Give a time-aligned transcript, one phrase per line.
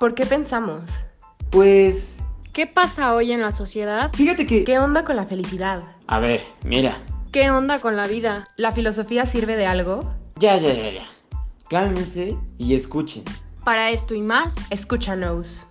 [0.00, 1.00] ¿Por qué pensamos?
[1.50, 2.18] Pues,
[2.54, 4.10] ¿Qué pasa hoy en la sociedad?
[4.14, 4.64] fíjate que...
[4.64, 5.82] ¿Qué onda con la felicidad?
[6.06, 7.04] A ver, mira.
[7.32, 8.48] ¿Qué onda con la vida?
[8.56, 10.14] ¿La filosofía sirve de algo?
[10.36, 11.06] Ya, ya, ya, ya.
[11.68, 13.24] Cálmense y escuchen.
[13.62, 15.66] Para esto y más, Escúchanos.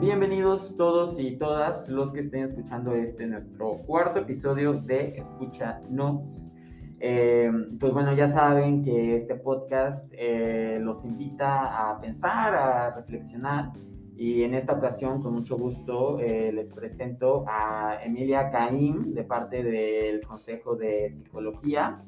[0.00, 6.50] Bienvenidos todos y todas los que estén escuchando este nuestro cuarto episodio de Escúchanos.
[6.98, 7.48] Eh,
[7.78, 13.70] pues bueno, ya saben que este podcast eh, los invita a pensar, a reflexionar
[14.16, 19.62] y en esta ocasión con mucho gusto eh, les presento a Emilia Caim de parte
[19.62, 22.02] del Consejo de Psicología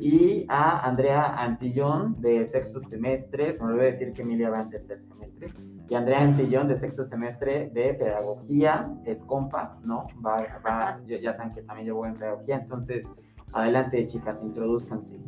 [0.00, 4.70] y a Andrea Antillón de sexto semestre, se me olvidó decir que Emilia va en
[4.70, 5.52] tercer semestre,
[5.88, 10.06] y Andrea Antillón de sexto semestre de Pedagogía, es compa, ¿no?
[10.24, 13.10] Va, va, ya ya saben que también yo voy en Pedagogía, entonces
[13.52, 15.18] adelante chicas, introduzcanse.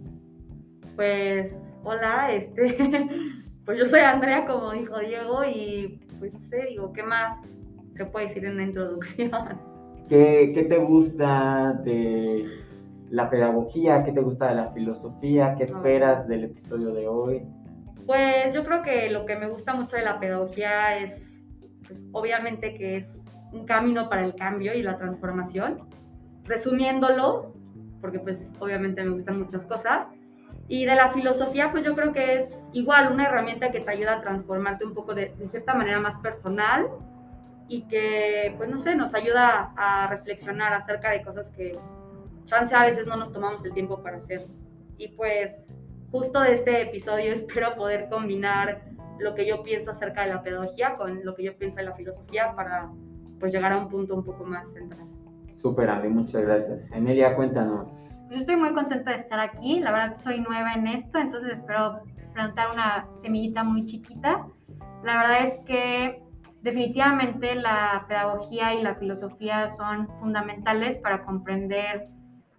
[0.97, 3.09] Pues, hola, este,
[3.67, 7.37] pues yo soy Andrea, como dijo Diego, y pues no sé, digo, ¿qué más
[7.91, 9.31] se puede decir en una introducción?
[10.09, 12.62] ¿Qué, qué te gusta de
[13.13, 14.03] la pedagogía?
[14.05, 15.55] ¿Qué te gusta de la filosofía?
[15.57, 17.43] ¿Qué esperas del episodio de hoy?
[18.07, 21.47] Pues yo creo que lo que me gusta mucho de la pedagogía es,
[21.87, 25.87] pues obviamente que es un camino para el cambio y la transformación.
[26.45, 27.53] Resumiéndolo,
[28.01, 30.07] porque pues obviamente me gustan muchas cosas.
[30.69, 34.15] Y de la filosofía, pues yo creo que es igual una herramienta que te ayuda
[34.15, 36.89] a transformarte un poco de, de cierta manera más personal
[37.69, 41.73] y que, pues no sé, nos ayuda a reflexionar acerca de cosas que
[42.45, 44.47] chance a veces no nos tomamos el tiempo para hacer.
[44.99, 45.73] Y pues
[46.11, 48.83] justo de este episodio espero poder combinar
[49.19, 51.95] lo que yo pienso acerca de la pedagogía con lo que yo pienso de la
[51.95, 52.91] filosofía para
[53.39, 55.07] pues llegar a un punto un poco más central.
[55.55, 56.91] Súper, Andy, muchas gracias.
[56.93, 58.19] Emilia, cuéntanos.
[58.27, 59.81] Pues yo estoy muy contenta de estar aquí.
[59.81, 62.01] La verdad soy nueva en esto, entonces espero
[62.35, 64.47] plantar una semillita muy chiquita.
[65.05, 66.23] La verdad es que
[66.63, 72.09] definitivamente la pedagogía y la filosofía son fundamentales para comprender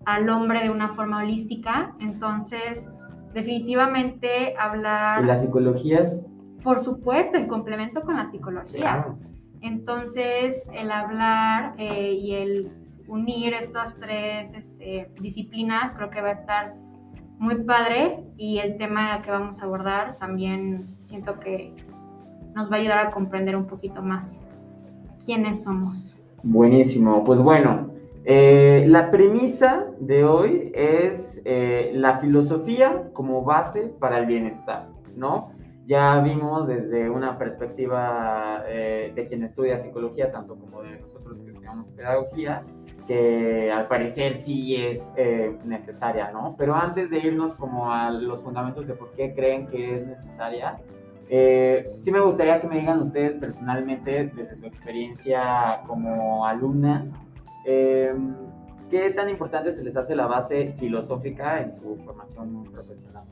[0.05, 1.93] al hombre de una forma holística.
[1.99, 2.85] Entonces,
[3.33, 6.13] definitivamente hablar, ¿Y la psicología?
[6.63, 8.79] por supuesto, en complemento con la psicología.
[8.79, 9.17] Claro.
[9.61, 12.71] Entonces, el hablar eh, y el
[13.07, 16.75] unir estas tres este, disciplinas creo que va a estar
[17.37, 21.73] muy padre y el tema que vamos a abordar también siento que
[22.55, 24.39] nos va a ayudar a comprender un poquito más
[25.25, 26.17] quiénes somos.
[26.43, 27.23] Buenísimo.
[27.23, 27.89] Pues bueno,
[28.25, 35.51] eh, la premisa de hoy es eh, la filosofía como base para el bienestar, ¿no?
[35.85, 41.49] Ya vimos desde una perspectiva eh, de quien estudia psicología, tanto como de nosotros que
[41.49, 42.63] estudiamos pedagogía,
[43.05, 46.55] que al parecer sí es eh, necesaria, ¿no?
[46.57, 50.79] Pero antes de irnos como a los fundamentos de por qué creen que es necesaria,
[51.29, 57.07] eh, sí me gustaría que me digan ustedes personalmente, desde su experiencia como alumnas,
[57.65, 58.13] eh,
[58.89, 63.23] qué tan importante se les hace la base filosófica en su formación profesional.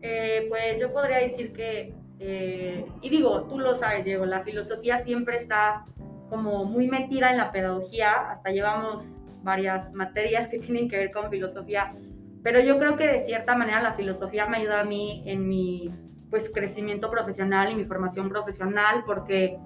[0.00, 4.98] Eh, pues yo podría decir que, eh, y digo, tú lo sabes, Diego, la filosofía
[4.98, 5.84] siempre está
[6.30, 11.30] como muy metida en la pedagogía, hasta llevamos varias materias que tienen que ver con
[11.30, 11.94] filosofía,
[12.42, 15.90] pero yo creo que de cierta manera la filosofía me ayuda a mí en mi
[16.30, 19.58] pues crecimiento profesional y mi formación profesional porque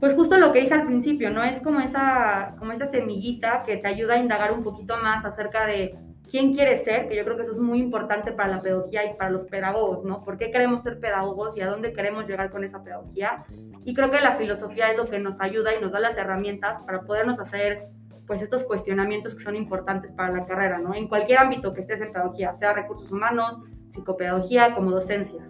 [0.00, 1.42] pues justo lo que dije al principio, ¿no?
[1.42, 5.66] Es como esa, como esa semillita que te ayuda a indagar un poquito más acerca
[5.66, 5.96] de
[6.30, 9.16] quién quieres ser, que yo creo que eso es muy importante para la pedagogía y
[9.16, 10.22] para los pedagogos, ¿no?
[10.22, 13.44] ¿Por qué queremos ser pedagogos y a dónde queremos llegar con esa pedagogía?
[13.84, 16.80] Y creo que la filosofía es lo que nos ayuda y nos da las herramientas
[16.80, 17.88] para podernos hacer
[18.26, 20.94] pues estos cuestionamientos que son importantes para la carrera, ¿no?
[20.94, 23.58] En cualquier ámbito que estés en pedagogía, sea recursos humanos,
[23.88, 25.48] psicopedagogía, como docencia.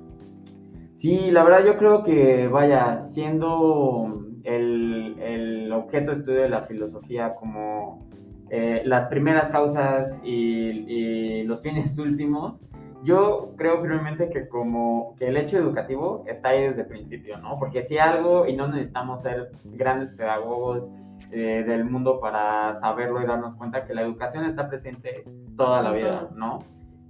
[0.94, 6.62] Sí, la verdad yo creo que, vaya, siendo el, el objeto de estudio de la
[6.62, 8.06] filosofía como
[8.50, 12.68] eh, las primeras causas y, y, los fines últimos,
[13.04, 17.58] yo creo firmemente que como que el hecho educativo está ahí desde el principio, ¿no?
[17.58, 20.90] Porque si algo, y no necesitamos ser grandes pedagogos
[21.30, 25.24] eh, del mundo para saberlo y darnos cuenta que la educación está presente
[25.56, 26.58] toda la vida, ¿no?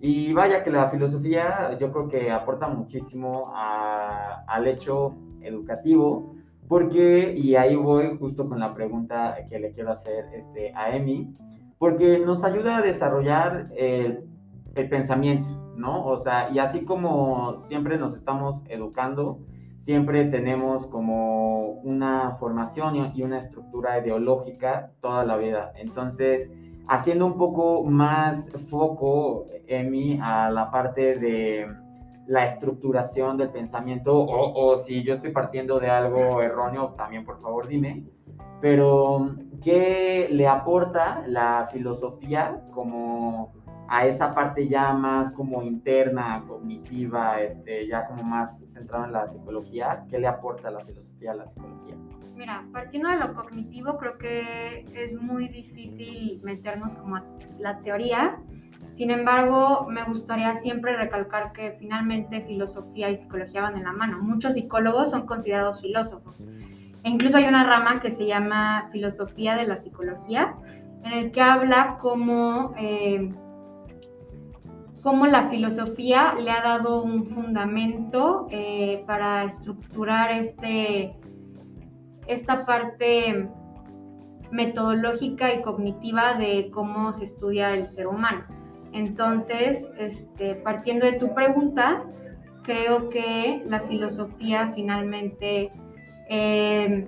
[0.01, 6.35] Y vaya que la filosofía yo creo que aporta muchísimo a, al hecho educativo,
[6.69, 11.33] porque, y ahí voy justo con la pregunta que le quiero hacer este, a Emi,
[11.79, 14.25] porque nos ayuda a desarrollar el,
[14.75, 16.05] el pensamiento, ¿no?
[16.05, 19.41] O sea, y así como siempre nos estamos educando,
[19.79, 25.73] siempre tenemos como una formación y una estructura ideológica toda la vida.
[25.77, 26.51] Entonces,
[26.89, 31.69] haciendo un poco más foco, Emi, a la parte de
[32.29, 37.41] la estructuración del pensamiento, o, o si yo estoy partiendo de algo erróneo, también por
[37.41, 38.05] favor dime,
[38.61, 43.53] pero ¿qué le aporta la filosofía como
[43.89, 49.27] a esa parte ya más como interna, cognitiva, este, ya como más centrada en la
[49.27, 51.97] psicología, ¿qué le aporta la filosofía a la psicología?
[52.35, 57.25] Mira, partiendo de lo cognitivo, creo que es muy difícil meternos como a
[57.59, 58.39] la teoría.
[58.99, 64.19] Sin embargo, me gustaría siempre recalcar que finalmente filosofía y psicología van de la mano.
[64.21, 66.41] Muchos psicólogos son considerados filósofos.
[67.05, 70.57] E incluso hay una rama que se llama filosofía de la psicología,
[71.05, 72.75] en el que habla como...
[72.77, 73.33] Eh,
[75.05, 81.17] cómo la filosofía le ha dado un fundamento eh, para estructurar este,
[82.27, 83.49] esta parte
[84.51, 88.58] metodológica y cognitiva de cómo se estudia el ser humano.
[88.93, 92.05] Entonces, este, partiendo de tu pregunta,
[92.63, 95.71] creo que la filosofía finalmente
[96.29, 97.07] eh,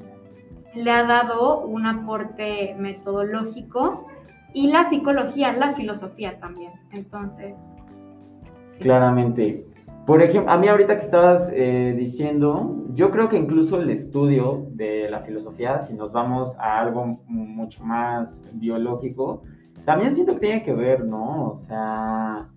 [0.75, 4.07] le ha dado un aporte metodológico
[4.53, 6.73] y la psicología, la filosofía también.
[6.93, 7.55] Entonces,
[8.81, 9.67] Claramente.
[10.07, 14.67] Por ejemplo, a mí ahorita que estabas eh, diciendo, yo creo que incluso el estudio
[14.71, 19.43] de la filosofía, si nos vamos a algo mucho más biológico,
[19.85, 21.51] también siento que tiene que ver, ¿no?
[21.51, 22.49] O sea,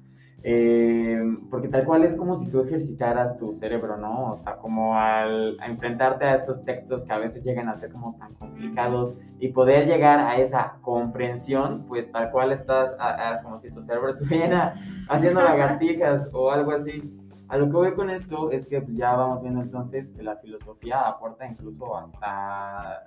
[0.45, 4.31] eh, porque tal cual es como si tú ejercitaras tu cerebro, ¿no?
[4.31, 8.17] O sea, como al enfrentarte a estos textos que a veces llegan a ser como
[8.17, 12.97] tan complicados y poder llegar a esa comprensión, pues tal cual estás,
[13.41, 14.75] como si tu cerebro estuviera
[15.07, 17.01] haciendo lagartijas o algo así.
[17.47, 20.35] A lo que voy con esto es que pues, ya vamos viendo entonces que la
[20.37, 23.01] filosofía aporta incluso hasta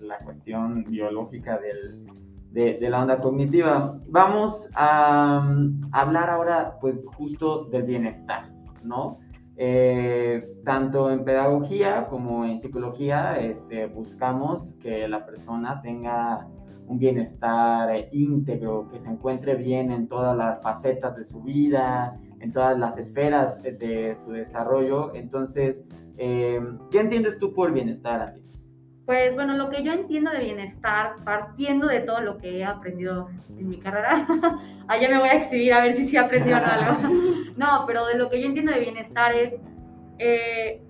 [0.00, 2.06] la cuestión biológica del,
[2.50, 3.98] de, la onda cognitiva.
[4.08, 8.50] Vamos a, mm, hablar ahora, pues, justo del bienestar,
[8.82, 9.18] ¿no?
[9.56, 16.48] Eh, tanto en pedagogía como en psicología este, buscamos que la persona tenga
[16.86, 22.52] un bienestar íntegro, que se encuentre bien en todas las facetas de su vida, en
[22.52, 25.14] todas las esferas de, su desarrollo.
[25.14, 25.84] Entonces,
[26.16, 26.60] eh,
[26.90, 28.42] ¿qué entiendes tú por bienestar, Andy?
[29.06, 33.28] Pues bueno, lo que yo entiendo de bienestar, partiendo de todo lo que he aprendido
[33.58, 34.26] en mi carrera,
[34.88, 37.08] allá me voy a exhibir a ver si sí he aprendido algo.
[37.56, 39.60] No, pero de lo que yo entiendo de bienestar es,
[40.18, 40.80] eh,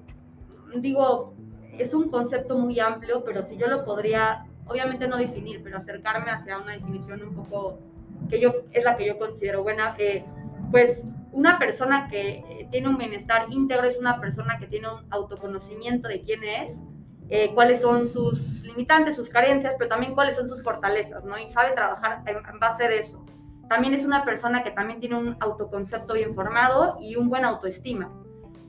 [0.77, 1.35] digo,
[1.79, 6.31] es un concepto muy amplio, pero si yo lo podría, obviamente no definir, pero acercarme
[6.31, 7.81] hacia una definición un poco
[8.29, 10.25] que yo es la que yo considero buena, eh,
[10.71, 11.03] pues
[11.33, 16.09] una persona que eh, tiene un bienestar íntegro es una persona que tiene un autoconocimiento
[16.09, 16.85] de quién es,
[17.33, 21.39] eh, cuáles son sus limitantes, sus carencias, pero también cuáles son sus fortalezas, ¿no?
[21.39, 23.25] Y sabe trabajar en, base de eso.
[23.69, 28.11] También es una persona que también tiene un autoconcepto bien formado y un buen autoestima.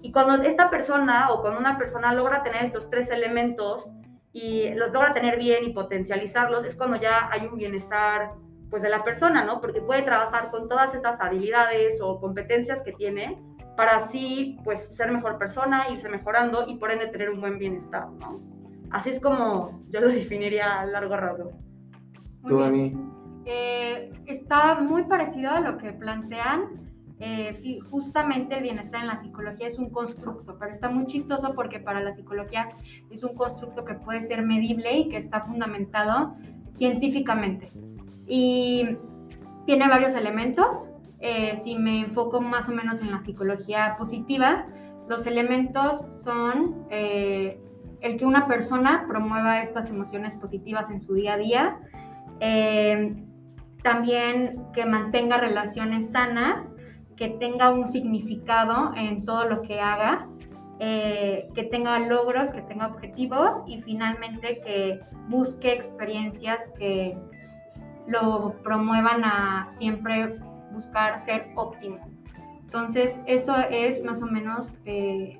[0.03, 3.89] Y cuando esta persona o cuando una persona logra tener estos tres elementos
[4.31, 8.33] y los logra tener bien y potencializarlos, es cuando ya hay un bienestar
[8.69, 9.59] pues de la persona, ¿no?
[9.59, 13.41] Porque puede trabajar con todas estas habilidades o competencias que tiene
[13.81, 18.11] para así pues ser mejor persona, irse mejorando y por ende tener un buen bienestar,
[18.11, 18.39] ¿no?
[18.91, 21.49] Así es como yo lo definiría a largo raso.
[22.47, 22.95] ¿Tú a mí?
[23.43, 26.91] Eh, está muy parecido a lo que plantean.
[27.19, 31.79] Eh, justamente el bienestar en la psicología es un constructo, pero está muy chistoso porque
[31.79, 32.69] para la psicología
[33.09, 36.35] es un constructo que puede ser medible y que está fundamentado
[36.75, 37.71] científicamente.
[38.27, 38.95] Y
[39.65, 40.87] tiene varios elementos.
[41.21, 44.65] Eh, si me enfoco más o menos en la psicología positiva,
[45.07, 46.85] los elementos son
[48.01, 51.79] el que una persona promueva estas emociones positivas en su día a día,
[52.39, 53.15] eh,
[53.83, 56.73] también que mantenga relaciones sanas,
[57.15, 60.27] que tenga un significado en todo lo que haga,
[60.79, 64.99] eh, que tenga logros, que tenga objetivos y finalmente que
[65.29, 67.15] busque experiencias que
[68.07, 70.39] lo promuevan a siempre
[70.73, 71.99] buscar ser óptimo.
[72.61, 75.39] Entonces, eso es más o menos eh,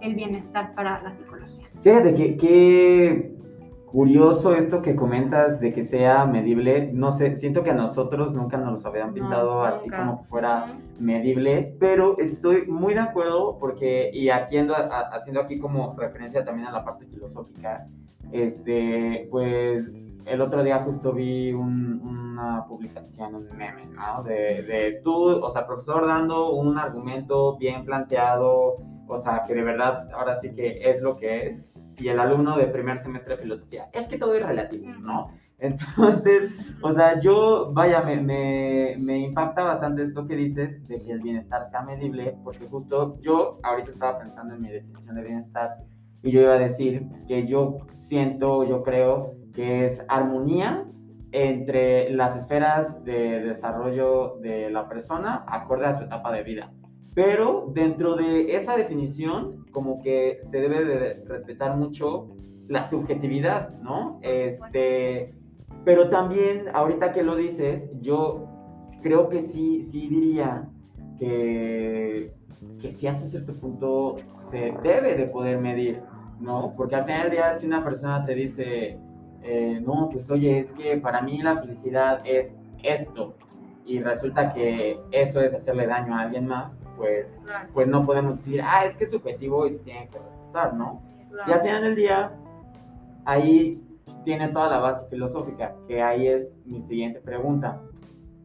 [0.00, 1.68] el bienestar para la psicología.
[1.82, 3.40] Fíjate que qué
[3.86, 6.90] curioso esto que comentas de que sea medible.
[6.92, 10.78] No sé, siento que a nosotros nunca nos lo habían pintado así como que fuera
[10.98, 16.72] medible, pero estoy muy de acuerdo porque, y aquí haciendo aquí como referencia también a
[16.72, 17.84] la parte filosófica,
[18.32, 19.92] este, pues
[20.26, 24.22] el otro día justo vi una publicación, un meme, ¿no?
[24.22, 29.62] De, de tú, o sea, profesor dando un argumento bien planteado, o sea, que de
[29.62, 33.42] verdad ahora sí que es lo que es, y el alumno de primer semestre de
[33.42, 35.32] filosofía, es que todo es relativo, ¿no?
[35.60, 36.50] Entonces,
[36.80, 41.20] o sea, yo, vaya, me, me, me, impacta bastante esto que dices de que el
[41.20, 45.76] bienestar sea medible, porque justo yo ahorita estaba pensando en mi definición de bienestar
[46.22, 50.86] y yo iba a decir que yo siento, yo creo que es armonía
[51.32, 56.72] entre las esferas de desarrollo de la persona acorde a su etapa de vida.
[57.14, 62.28] Pero dentro de esa definición, como que se debe de respetar mucho
[62.68, 64.20] la subjetividad, ¿no?
[64.22, 65.34] Este,
[65.84, 68.46] pero también, ahorita que lo dices, yo
[69.02, 70.68] creo que sí, sí diría
[71.18, 72.32] que,
[72.80, 76.00] que sí hasta cierto punto se debe de poder medir,
[76.40, 76.74] ¿no?
[76.76, 78.98] Porque al final del día, si una persona te dice,
[79.42, 83.34] eh, no, pues oye, es que para mí la felicidad es esto,
[83.90, 87.44] y resulta que eso es hacerle daño a alguien más, pues,
[87.74, 91.02] pues no podemos decir, ah, es que es subjetivo y se tiene que respetar, ¿no?
[91.48, 92.32] Y al final del día,
[93.24, 93.82] ahí
[94.24, 97.80] tiene toda la base filosófica, que ahí es mi siguiente pregunta.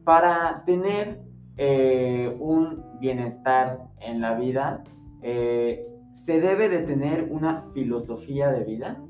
[0.02, 1.20] Para tener
[1.58, 4.82] eh, un bienestar en la vida,
[5.22, 9.00] eh, ¿se debe de tener una filosofía de vida?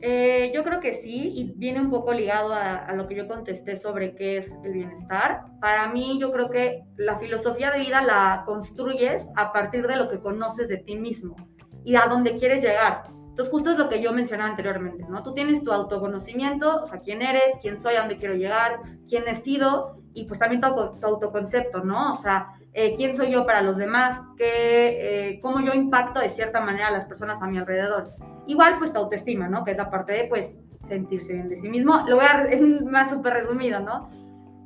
[0.00, 3.76] Eh, yo creo que sí, y viene un poco ligado a, lo que yo contesté
[3.76, 5.46] sobre qué es el bienestar.
[5.60, 10.08] Para mí, yo creo que la filosofía de vida la construyes a partir de lo
[10.08, 11.34] que conoces de ti mismo
[11.84, 13.02] y a dónde quieres llegar.
[13.08, 15.22] Entonces, justo es lo que yo mencionaba anteriormente, ¿no?
[15.22, 19.28] Tú tienes tu autoconocimiento, o sea, quién eres, quién soy, a dónde quiero llegar, quién
[19.28, 22.12] he sido, y pues también tu, autoconcepto, ¿no?
[22.12, 26.28] O sea, eh, quién soy yo para los demás, qué, eh, cómo yo impacto de
[26.28, 28.12] cierta manera a las personas a mi alrededor.
[28.48, 29.62] Igual, pues tu autoestima, ¿no?
[29.62, 32.02] Que es la parte de, pues, sentirse bien de sí mismo.
[32.08, 32.48] Lo voy a
[32.90, 34.10] más súper resumido, ¿no?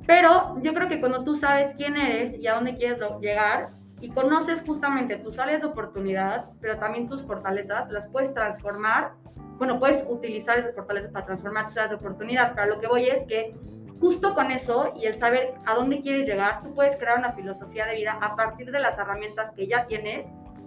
[0.07, 4.09] Pero yo creo que cuando tú sabes quién eres y a dónde quieres llegar y
[4.09, 9.13] conoces justamente tus áreas de oportunidad, pero también tus fortalezas, las puedes transformar.
[9.57, 13.07] Bueno, puedes utilizar esas fortalezas para transformar tus áreas de oportunidad, pero lo que voy
[13.07, 13.53] es que
[13.99, 17.85] justo con eso y el saber a dónde quieres llegar, tú puedes crear una filosofía
[17.85, 20.25] de vida a partir de las herramientas que ya tienes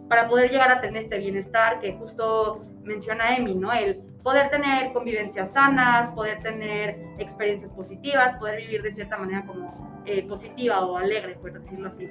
[0.08, 3.72] para poder llegar a tener este bienestar que justo menciona Emi, ¿no?
[3.72, 10.02] El poder tener convivencias sanas, poder tener experiencias positivas, poder vivir de cierta manera como
[10.04, 12.08] eh, positiva o alegre, por decirlo así.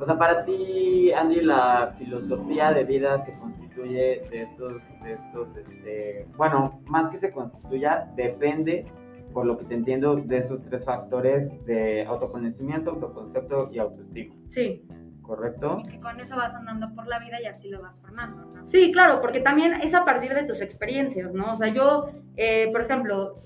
[0.00, 5.56] O sea, para ti, Andy, la filosofía de vida se constituye de estos, de estos,
[5.56, 8.86] este, bueno, más que se constituya, depende,
[9.32, 14.34] por lo que te entiendo, de esos tres factores de autoconocimiento, autoconcepto y autoestima.
[14.48, 14.86] Sí.
[15.26, 15.78] ¿Correcto?
[15.80, 18.66] Y que con eso vas andando por la vida y así lo vas formando, ¿no?
[18.66, 21.52] Sí, claro, porque también es a partir de tus experiencias, ¿no?
[21.52, 23.42] O sea, yo, eh, por ejemplo,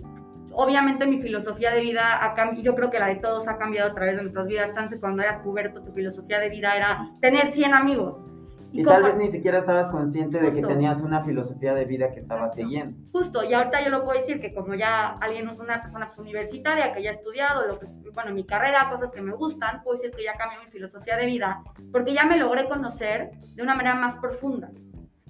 [0.53, 3.91] obviamente mi filosofía de vida ha cambiado, yo creo que la de todos ha cambiado
[3.91, 4.73] a través de nuestras vidas.
[4.73, 8.25] Chance, cuando eras puberto, tu filosofía de vida era tener 100 amigos.
[8.73, 12.21] Y, tal vez ni siquiera estabas consciente de que tenías una filosofía de vida que
[12.21, 12.97] estabas siguiendo.
[13.13, 16.93] Justo, y ahorita yo lo puedo decir que como ya alguien, una persona pues, universitaria
[16.93, 20.13] que ya ha estudiado, lo que bueno, mi carrera, cosas que me gustan, puedo decir
[20.13, 23.97] que ya cambió mi filosofía de vida, porque ya me logré conocer de una manera
[23.97, 24.71] más profunda.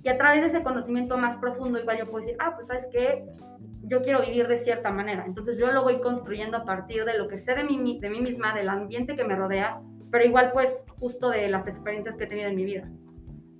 [0.02, 2.88] Y a través de ese conocimiento más profundo, igual yo puedo decir, ah, pues sabes
[2.90, 3.26] qué,
[3.82, 5.24] yo quiero vivir de cierta manera.
[5.26, 8.20] Entonces yo lo voy construyendo a partir de lo que sé de mí, de mí
[8.20, 9.80] misma, del ambiente que me rodea,
[10.10, 12.88] pero igual pues justo de las experiencias que he tenido en mi vida.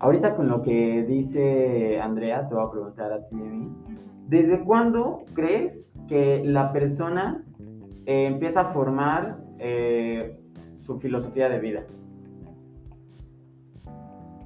[0.01, 3.37] Ahorita con lo que dice Andrea, te voy a preguntar a ti.
[4.29, 7.45] ¿Desde cuándo crees que la persona
[8.07, 10.41] eh, empieza a formar eh,
[10.79, 11.85] su filosofía de vida?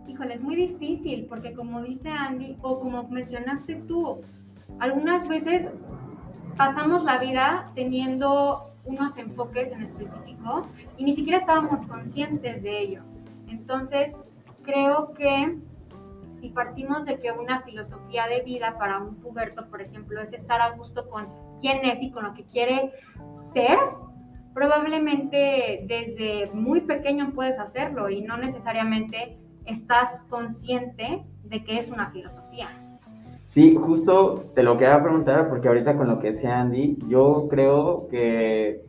[0.08, 4.22] Híjole, es muy difícil porque como dice Andy o como mencionaste tú,
[4.80, 5.70] algunas veces
[6.56, 10.62] pasamos la vida teniendo unos enfoques en específico
[10.96, 13.02] y ni siquiera estábamos conscientes de ello.
[13.46, 14.16] Entonces,
[14.64, 15.58] creo que
[16.40, 20.60] si partimos de que una filosofía de vida para un puberto, por ejemplo, es estar
[20.60, 21.28] a gusto con
[21.60, 22.92] quién es y con lo que quiere
[23.52, 23.78] ser,
[24.52, 32.10] probablemente desde muy pequeño puedes hacerlo y no necesariamente estás consciente de que es una
[32.10, 32.68] filosofía.
[33.46, 38.08] Sí, justo te lo quería preguntar porque ahorita con lo que decía Andy, yo creo
[38.08, 38.84] que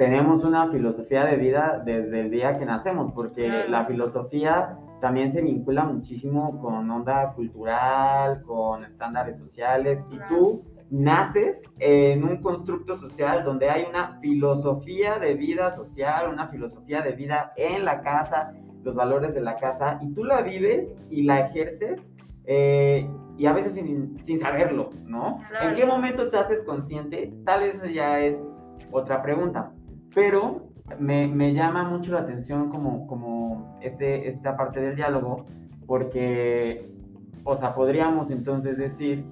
[0.00, 5.42] tenemos una filosofía de vida desde el día que nacemos, porque la filosofía también se
[5.42, 13.44] vincula muchísimo con onda cultural, con estándares sociales, y tú naces en un constructo social
[13.44, 18.94] donde hay una filosofía de vida social, una filosofía de vida en la casa, los
[18.94, 22.14] valores de la casa, y tú la vives y la ejerces,
[22.46, 25.40] eh, y a veces sin, sin saberlo, ¿no?
[25.62, 27.34] ¿En qué momento te haces consciente?
[27.44, 28.42] Tal vez ya es
[28.92, 29.74] otra pregunta.
[30.14, 35.46] Pero me, me, llama mucho la atención como, como este, esta parte del diálogo,
[35.86, 36.90] porque,
[37.44, 39.24] o sea, podríamos entonces decir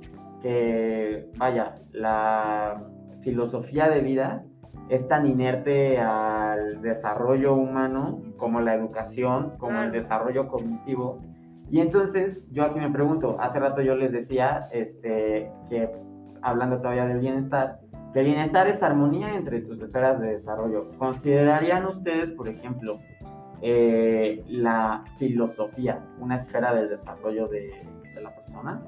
[0.42, 2.84] que, vaya, la
[3.22, 4.44] filosofía de vida
[4.88, 11.20] es tan inerte al desarrollo humano como la educación, como el desarrollo cognitivo.
[11.70, 15.90] Y entonces yo aquí me pregunto, hace rato yo les decía este, que
[16.40, 17.80] hablando todavía del bienestar,
[18.18, 20.90] que bienestar es armonía entre tus esferas de desarrollo.
[20.98, 22.98] ¿Considerarían ustedes, por ejemplo,
[23.62, 27.80] eh, la filosofía una esfera del desarrollo de,
[28.20, 28.82] la persona?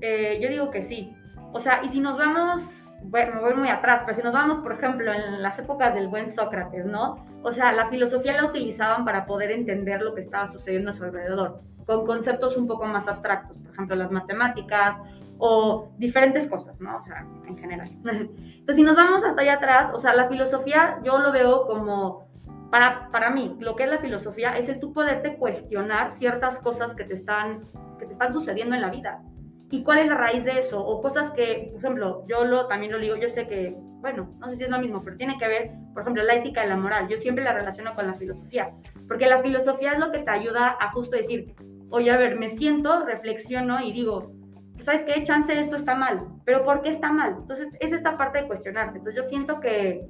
[0.00, 1.14] Eh, yo digo que sí.
[1.52, 4.58] O sea, y si nos vamos, bueno, me voy muy atrás, pero si nos vamos,
[4.58, 7.24] por ejemplo, en las épocas del buen Sócrates, ¿no?
[7.44, 11.04] O sea, la filosofía la utilizaban para poder entender lo que estaba sucediendo a su
[11.04, 14.96] alrededor, con conceptos un poco más abstractos, por ejemplo, las matemáticas
[15.44, 16.98] o diferentes cosas, ¿no?
[16.98, 17.90] O sea, en general.
[18.04, 22.28] Entonces, si nos vamos hasta allá atrás, o sea, la filosofía yo lo veo como,
[22.70, 26.94] para, para mí, lo que es la filosofía es el tú poderte cuestionar ciertas cosas
[26.94, 27.66] que te están,
[27.98, 29.20] que te están sucediendo en la vida.
[29.68, 30.80] ¿Y cuál es la raíz de eso?
[30.80, 34.48] O cosas que, por ejemplo, yo lo, también lo digo, yo sé que, bueno, no
[34.48, 36.76] sé si es lo mismo, pero tiene que ver, por ejemplo, la ética y la
[36.76, 37.08] moral.
[37.08, 38.70] Yo siempre la relaciono con la filosofía,
[39.08, 41.56] porque la filosofía es lo que te ayuda a justo decir,
[41.90, 44.40] oye, a ver, me siento, reflexiono y digo,
[44.82, 45.22] ¿sabes qué?
[45.24, 47.36] Chance esto está mal, pero ¿por qué está mal?
[47.40, 48.98] Entonces, es esta parte de cuestionarse.
[48.98, 50.06] Entonces, yo siento que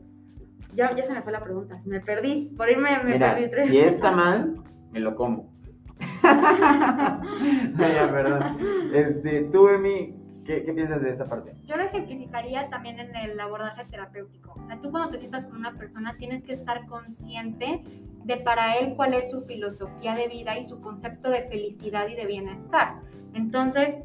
[0.75, 3.69] ya, ya se me fue la pregunta, me perdí, por irme me Mira, perdí.
[3.69, 5.53] Si está mal, me lo como.
[6.23, 8.59] ya, perdón.
[8.95, 11.55] Este, tú, Emi, ¿qué, ¿qué piensas de esa parte?
[11.65, 14.55] Yo lo ejemplificaría también en el abordaje terapéutico.
[14.57, 17.85] O sea, tú cuando te sientas con una persona tienes que estar consciente
[18.25, 22.15] de para él cuál es su filosofía de vida y su concepto de felicidad y
[22.15, 23.01] de bienestar.
[23.35, 23.97] Entonces,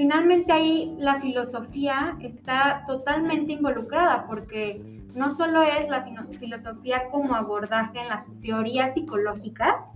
[0.00, 4.80] finalmente ahí la filosofía está totalmente involucrada porque
[5.14, 6.06] no solo es la
[6.38, 9.92] filosofía como abordaje en las teorías psicológicas,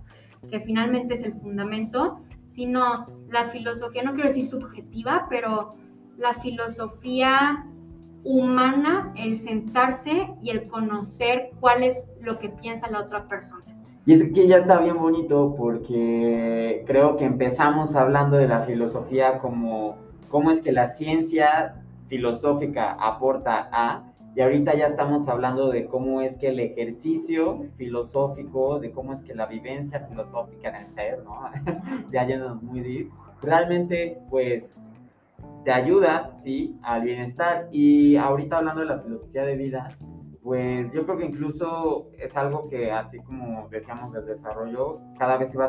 [0.47, 5.73] que finalmente es el fundamento, sino la filosofía, no quiero decir subjetiva, pero
[6.17, 7.65] la filosofía
[8.23, 13.74] humana, el sentarse y el conocer cuál es lo que piensa la otra persona.
[14.05, 19.39] Y es que ya está bien bonito porque creo que empezamos hablando de la filosofía
[19.39, 19.97] como
[20.29, 24.03] cómo es que la ciencia filosófica aporta a,
[24.35, 29.23] y ahorita ya estamos hablando de cómo es que el ejercicio filosófico, de cómo es
[29.23, 31.49] que la vivencia filosófica en el ser, ¿no?
[32.11, 33.09] ya yéndonos muy deep,
[33.41, 34.71] realmente pues
[35.63, 37.69] te ayuda, sí, al bienestar.
[37.71, 39.97] Y ahorita hablando de la filosofía de vida,
[40.45, 45.49] pues yo creo que incluso es algo que, así como decíamos del desarrollo, cada vez
[45.49, 45.65] se va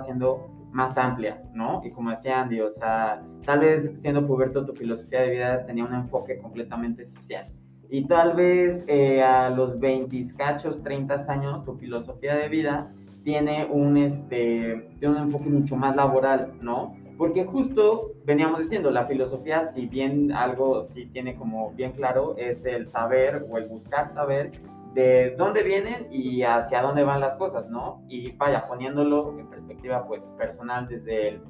[0.70, 1.80] más amplia, ¿no?
[1.82, 5.82] Y como decía Andy, o sea, tal vez siendo puberto tu filosofía de vida tenía
[5.82, 7.50] un enfoque completamente social.
[7.88, 12.92] Y tal vez eh, a los 20 cachos, 30 años, tu filosofía de vida
[13.24, 16.94] tiene un, este, tiene un enfoque mucho más laboral, ¿no?
[17.16, 22.64] Porque justo veníamos diciendo, la filosofía, si bien algo sí tiene como bien claro, es
[22.66, 24.52] el saber o el buscar saber
[24.92, 28.02] de dónde vienen y hacia dónde van las cosas, ¿no?
[28.08, 31.40] Y vaya, poniéndolo en perspectiva pues personal desde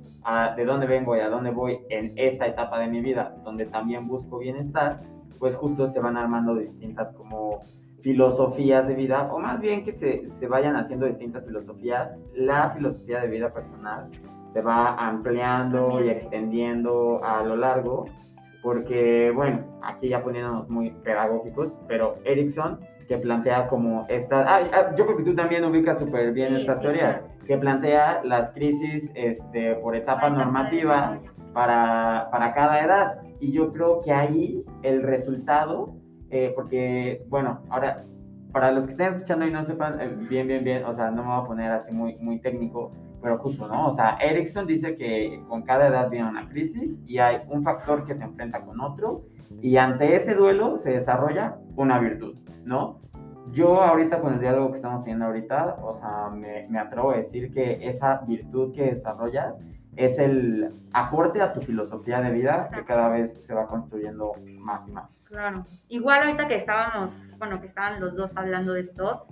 [0.56, 4.08] de dónde vengo y a dónde voy en esta etapa de mi vida, donde también
[4.08, 5.00] busco bienestar,
[5.38, 7.62] pues justo se van armando distintas como
[8.02, 13.20] filosofías de vida, o más bien que se, se vayan haciendo distintas filosofías, la filosofía
[13.20, 14.10] de vida personal
[14.56, 18.06] se va ampliando y extendiendo a lo largo,
[18.62, 25.04] porque, bueno, aquí ya poniéndonos muy pedagógicos, pero Erickson, que plantea como esta, ah, yo
[25.04, 27.34] creo que tú también ubicas súper bien Sí, estas sí, teorías, claro.
[27.46, 31.20] que plantea las crisis este, por etapa Por normativa
[31.52, 33.20] para, para cada edad.
[33.40, 35.96] Y yo creo que ahí el resultado,
[36.30, 38.06] eh, porque, bueno, ahora,
[38.52, 41.22] para los que estén escuchando y no sepan eh, bien, bien, bien, o sea, no
[41.24, 42.90] me voy a poner así muy, muy técnico,
[43.26, 43.88] pero justo, ¿no?
[43.88, 48.06] O sea, Erickson dice que con cada edad viene una crisis y hay un factor
[48.06, 49.24] que se enfrenta con otro
[49.60, 53.00] y ante ese duelo se desarrolla una virtud, ¿no?
[53.50, 57.16] Yo ahorita con el diálogo que estamos teniendo ahorita, o sea, me, me atrevo a
[57.16, 59.60] decir que esa virtud que desarrollas
[59.96, 62.84] es el aporte a tu filosofía de vida que Exacto.
[62.86, 65.24] cada vez se va construyendo más y más.
[65.26, 65.64] Claro.
[65.88, 69.26] Igual ahorita que estábamos, bueno, que estaban los dos hablando de esto,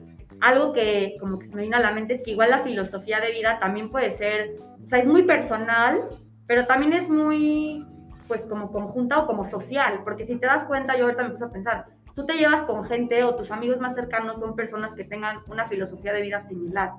[0.44, 3.18] algo que como que se me vino a la mente es que igual la filosofía
[3.18, 6.02] de vida también puede ser, o sea, es muy personal,
[6.46, 7.86] pero también es muy,
[8.28, 11.46] pues como conjunta o como social, porque si te das cuenta, yo ahorita me puse
[11.46, 15.04] a pensar, tú te llevas con gente o tus amigos más cercanos son personas que
[15.04, 16.92] tengan una filosofía de vida similar.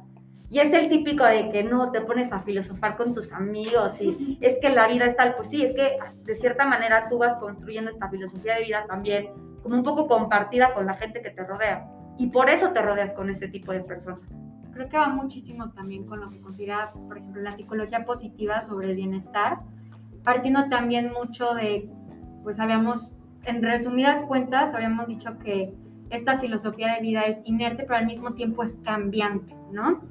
[0.49, 4.39] Y es el típico de que no te pones a filosofar con tus amigos y
[4.41, 7.38] es que la vida es tal, pues sí, es que de cierta manera tú vas
[7.38, 9.29] construyendo esta filosofía de vida también
[9.62, 11.88] como un poco compartida con la gente que te rodea.
[12.17, 14.39] Y por eso te rodeas con ese tipo de personas.
[14.73, 18.89] creo que va muchísimo también con lo que considera, por ejemplo, la psicología positiva sobre
[18.89, 19.60] el bienestar,
[20.23, 21.89] partiendo también mucho de,
[22.43, 23.08] pues habíamos,
[23.43, 25.73] en resumidas cuentas, habíamos dicho que
[26.10, 30.01] esta filosofía de vida es inerte, pero al mismo tiempo es cambiante, ¿no?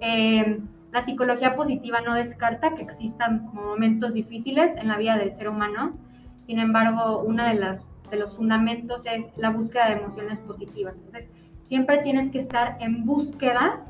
[0.00, 0.58] Eh,
[0.90, 5.98] la psicología positiva no descarta que existan momentos difíciles en la vida del ser humano,
[6.42, 10.96] sin embargo, uno de, las, de los fundamentos es la búsqueda de emociones positivas.
[10.96, 11.28] Entonces,
[11.68, 13.84] siempre tienes que estar en búsqueda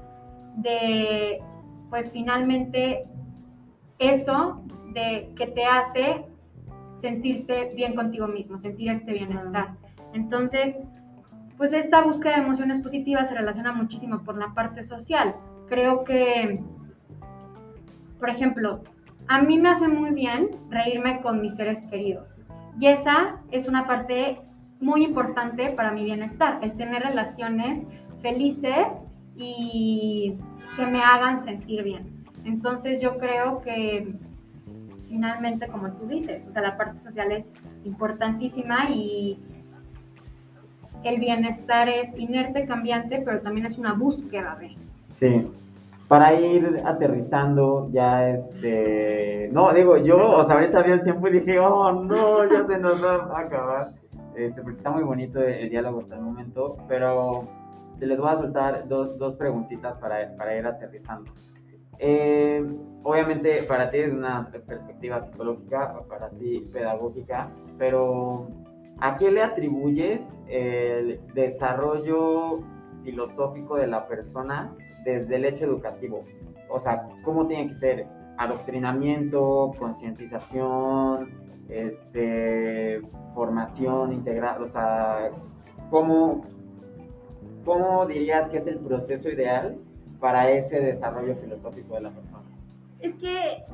[0.57, 1.41] de,
[1.91, 3.07] pues finalmente,
[4.01, 4.63] eso
[4.93, 6.25] de que te hace
[6.97, 9.77] sentirte bien contigo mismo, sentir este bienestar.
[10.13, 10.77] Entonces,
[11.57, 15.37] pues esta búsqueda de emociones positivas se relaciona muchísimo por la parte social.
[15.69, 16.61] Creo que,
[18.19, 18.83] por ejemplo,
[19.29, 22.41] a mí me hace muy bien reírme con mis seres queridos.
[22.81, 24.41] Y esa es una parte
[24.81, 27.81] muy importante para mi bienestar, el tener relaciones
[28.23, 28.87] felices
[29.37, 30.37] y
[30.77, 32.25] que me hagan sentir bien.
[32.45, 34.15] Entonces yo creo que
[35.09, 37.47] finalmente, como tú dices, o sea, la parte social es
[37.85, 39.39] importantísima y
[41.05, 44.77] el bienestar es inerte, cambiante, pero también es una búsqueda de.
[45.11, 45.51] Sí.
[46.09, 49.51] Para ir aterrizando, ya este.
[49.53, 52.79] No, digo, yo, o sea, ahorita vi el tiempo y dije, oh, no, ya se
[52.79, 53.98] nos va a acabar.
[54.39, 57.49] Este, porque está muy bonito el, diálogo hasta el momento, pero
[57.99, 61.33] les voy a soltar dos, dos preguntitas para, para, ir aterrizando.
[61.99, 62.65] Eh,
[63.03, 68.47] obviamente, para ti es una perspectiva psicológica, para ti pedagógica, pero
[69.01, 72.65] ¿A qué le atribuyes el desarrollo
[73.05, 74.75] filosófico de la persona
[75.05, 76.25] desde el hecho educativo?
[76.69, 78.07] O sea, ¿cómo tiene que ser?
[78.39, 81.31] Adoctrinamiento, concientización,
[81.69, 83.03] este,
[83.35, 85.31] formación integral, o sea,
[85.91, 86.45] ¿cómo,
[87.65, 89.77] ¿cómo dirías que es el proceso ideal
[90.21, 92.45] para ese desarrollo filosófico de la persona?
[93.01, 93.65] Es que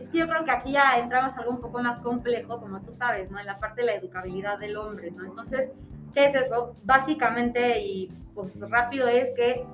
[0.00, 2.80] es que yo creo que aquí ya entramos a algo un poco más complejo, como
[2.80, 3.38] tú sabes, ¿no?
[3.38, 5.24] En la parte de la educabilidad del hombre, ¿no?
[5.24, 5.72] Entonces,
[6.14, 6.76] ¿qué es eso?
[6.84, 9.66] Básicamente, y pues rápido, es que,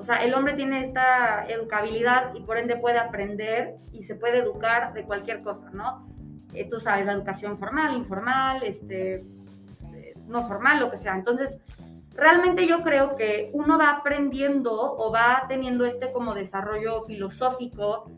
[0.00, 4.38] o sea, el hombre tiene esta educabilidad y por ende puede aprender y se puede
[4.38, 6.08] educar de cualquier cosa, ¿no?
[6.54, 9.16] Eh, tú sabes, la educación formal, informal, este,
[9.94, 11.14] eh, no formal, lo que sea.
[11.14, 11.58] Entonces,
[12.14, 18.10] realmente yo creo que uno va aprendiendo o va teniendo este como desarrollo filosófico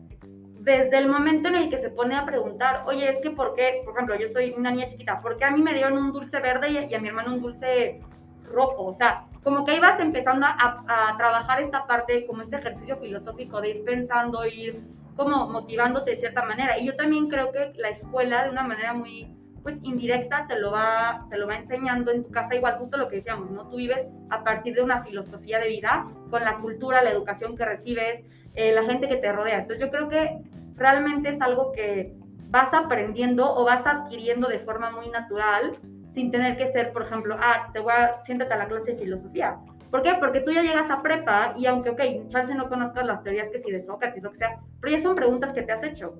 [0.61, 3.81] desde el momento en el que se pone a preguntar, oye, es que ¿por qué?
[3.83, 6.39] Por ejemplo, yo soy una niña chiquita, ¿por qué a mí me dieron un dulce
[6.39, 7.99] verde y, a mi hermano un dulce
[8.45, 8.85] rojo?
[8.85, 12.97] O sea, como que ahí vas empezando a, a, trabajar esta parte, como este ejercicio
[12.97, 14.81] filosófico de ir pensando, ir
[15.15, 16.79] como motivándote de cierta manera.
[16.79, 20.71] Y yo también creo que la escuela, de una manera muy pues indirecta te lo
[20.71, 23.77] va te lo va enseñando en tu casa igual justo lo que decíamos no tú
[23.77, 28.23] vives a partir de una filosofía de vida con la cultura la educación que recibes
[28.55, 30.37] eh, la gente que te rodea entonces yo creo que
[30.75, 32.13] realmente es algo que
[32.49, 35.79] vas aprendiendo o vas adquiriendo de forma muy natural
[36.13, 38.99] sin tener que ser, por ejemplo, ah, te voy a, siéntate a la clase de
[38.99, 39.57] filosofía.
[39.91, 40.15] ¿Por qué?
[40.19, 43.59] Porque tú ya llegas a prepa y aunque, ok, chance no conozcas las teorías que
[43.59, 46.15] si de Sócrates, lo que sea, pero ya son preguntas que te has hecho.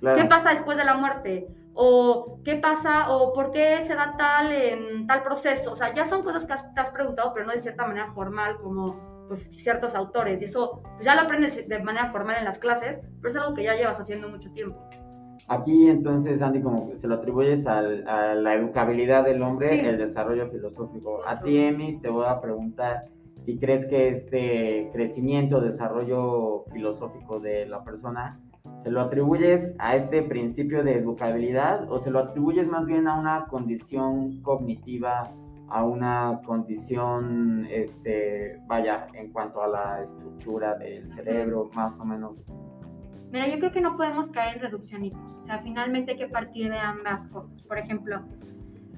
[0.00, 1.48] ¿Qué pasa después de la muerte?
[1.74, 5.72] O qué pasa, o por qué se da tal en tal proceso.
[5.72, 8.58] O sea, ya son cosas que te has preguntado, pero no de cierta manera formal,
[8.58, 12.58] como pues, ciertos autores y eso pues, ya lo aprendes de manera formal en las
[12.58, 14.88] clases, pero es algo que ya llevas haciendo mucho tiempo.
[15.48, 21.20] Aquí entonces, Andy, como se lo atribuyes a la educabilidad del hombre, el desarrollo filosófico.
[21.26, 23.06] A ti, Emi, te voy a preguntar
[23.40, 28.38] si crees que este crecimiento, desarrollo filosófico de la persona,
[28.82, 33.18] ¿se lo atribuyes a este principio de educabilidad o se lo atribuyes más bien a
[33.18, 35.22] una condición cognitiva
[35.70, 42.40] a una condición, este, vaya, en cuanto a la estructura del cerebro, más o menos.
[43.30, 46.70] Mira, yo creo que no podemos caer en reduccionismos, o sea, finalmente hay que partir
[46.70, 47.62] de ambas cosas.
[47.62, 48.22] Por ejemplo,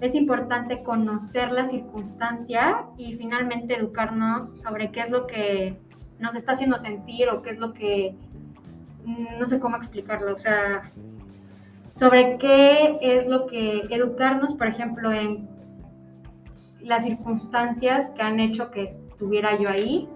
[0.00, 5.76] es importante conocer la circunstancia y finalmente educarnos sobre qué es lo que
[6.18, 8.14] nos está haciendo sentir o qué es lo que,
[9.04, 10.92] mm, no sé cómo explicarlo, o sea,
[11.94, 15.48] sobre qué es lo que educarnos, por ejemplo, en
[16.80, 20.08] las circunstancias que han hecho que estuviera yo ahí.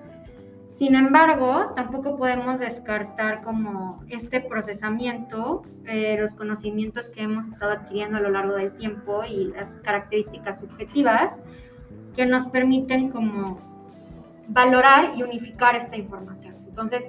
[0.74, 8.18] Sin embargo, tampoco podemos descartar como este procesamiento, eh, los conocimientos que hemos estado adquiriendo
[8.18, 11.40] a lo largo del tiempo y las características subjetivas
[12.16, 13.60] que nos permiten como
[14.48, 16.56] valorar y unificar esta información.
[16.66, 17.08] Entonces,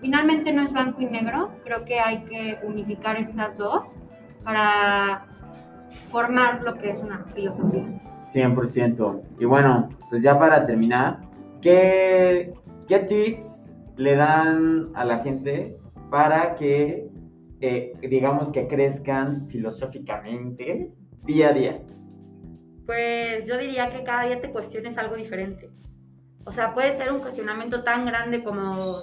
[0.00, 3.96] finalmente no es blanco y negro, creo que hay que unificar estas dos
[4.44, 5.26] para
[6.08, 7.84] formar lo que es una filosofía.
[8.32, 9.22] 100%.
[9.40, 11.18] Y bueno, pues ya para terminar,
[11.60, 12.54] ¿qué,
[12.90, 15.78] ¿qué tips le dan a la gente
[16.10, 17.08] para que,
[17.60, 21.82] eh, digamos, que crezcan filosóficamente día a día?
[22.86, 25.70] Pues yo diría que cada día te cuestiones algo diferente.
[26.44, 29.02] O sea, puede ser un cuestionamiento tan grande como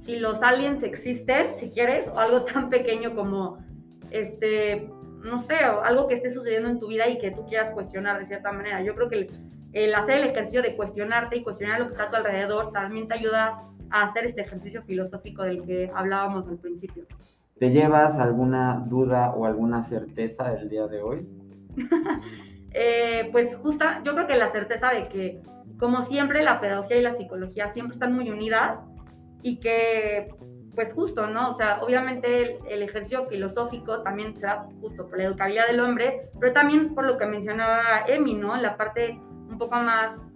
[0.00, 3.64] si los aliens existen, si quieres, o algo tan pequeño como,
[4.10, 4.90] este,
[5.24, 8.18] no sé, o algo que esté sucediendo en tu vida y que tú quieras cuestionar
[8.18, 8.82] de cierta manera.
[8.82, 9.30] Yo creo que
[9.72, 13.08] el, hacer el ejercicio de cuestionarte y cuestionar lo que está a tu alrededor también
[13.08, 17.04] te ayuda a hacer este ejercicio filosófico del que hablábamos al principio.
[17.58, 21.26] ¿Te llevas alguna duda o alguna certeza del día de hoy?
[22.78, 25.40] Eh, pues justa, yo creo que la certeza de que,
[25.78, 28.84] como siempre, la pedagogía y la psicología siempre están muy unidas
[29.40, 30.28] y que,
[30.74, 31.48] pues justo, ¿no?
[31.48, 35.80] O sea, obviamente el, el ejercicio filosófico también se da justo por la educabilidad del
[35.80, 38.54] hombre, pero también por lo que mencionaba Emi, ¿no?
[38.58, 39.18] La parte
[39.56, 40.30] un poco más,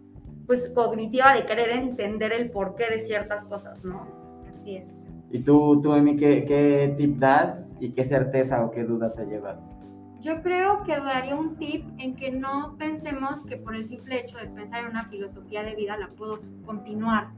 [0.46, 4.06] pues, cognitiva de querer entender el porqué de ciertas cosas, ¿no?
[4.50, 5.08] Así es.
[5.30, 9.26] ¿Y tú, tú Emi, qué, qué tip das y qué certeza o qué duda te
[9.26, 9.78] llevas?
[10.22, 14.38] Yo creo que daría un tip en que no pensemos que por el simple hecho
[14.38, 17.28] de pensar en una filosofía de vida la puedo continuar.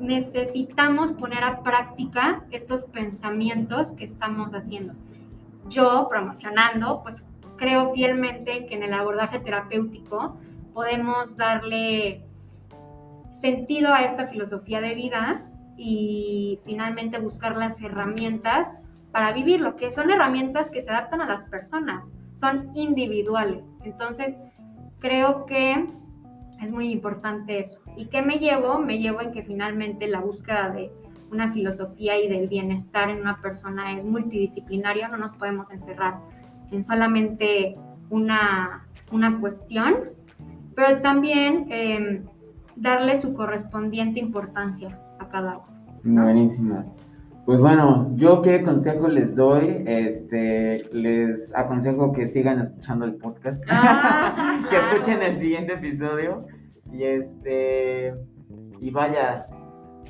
[0.00, 4.94] Necesitamos poner a práctica estos pensamientos que estamos haciendo.
[5.68, 7.22] Yo, promocionando, pues
[7.56, 10.38] creo fielmente que en el abordaje terapéutico
[10.76, 12.22] podemos darle
[13.32, 15.42] sentido a esta filosofía de vida
[15.78, 18.76] y finalmente buscar las herramientas
[19.10, 23.64] para vivirlo, que son herramientas que se adaptan a las personas, son individuales.
[23.84, 24.36] Entonces,
[24.98, 25.86] creo que
[26.60, 27.80] es muy importante eso.
[27.96, 28.78] ¿Y qué me llevo?
[28.78, 30.92] Me llevo en que finalmente la búsqueda de
[31.30, 36.20] una filosofía y del bienestar en una persona es multidisciplinaria, no nos podemos encerrar
[36.70, 37.72] en solamente
[38.10, 40.14] una, una cuestión,
[40.76, 42.22] pero también eh,
[42.76, 46.22] darle su correspondiente importancia a cada uno.
[46.22, 46.94] Buenísimo.
[47.46, 53.64] Pues bueno, yo qué consejo les doy, este, les aconsejo que sigan escuchando el podcast,
[53.68, 56.44] Ah, que escuchen el siguiente episodio
[56.92, 58.14] y este,
[58.80, 59.46] y vaya,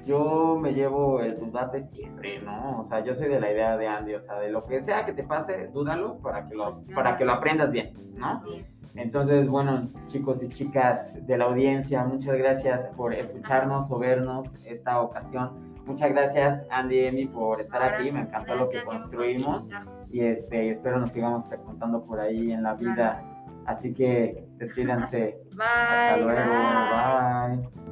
[0.06, 2.80] yo me llevo el dudar de siempre, ¿no?
[2.80, 5.04] O sea, yo soy de la idea de Andy, o sea, de lo que sea
[5.04, 8.26] que te pase, dúdalo para que lo, para que lo aprendas bien, ¿no?
[8.26, 8.75] Así es.
[8.96, 15.00] Entonces, bueno, chicos y chicas de la audiencia, muchas gracias por escucharnos o vernos esta
[15.00, 15.76] ocasión.
[15.86, 18.10] Muchas gracias, Andy y Emi, por estar aquí.
[18.10, 19.70] Me encantó lo que construimos.
[20.08, 23.22] Y este, espero nos sigamos frecuentando por ahí en la vida.
[23.66, 25.38] Así que despídanse.
[25.56, 25.66] Bye.
[25.66, 26.50] Hasta luego.
[26.50, 27.56] bye.
[27.56, 27.85] bye.